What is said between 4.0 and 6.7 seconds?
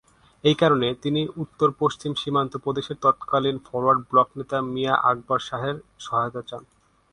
Block নেতা মিয়া আকবর শাহের সহায়তায় চান।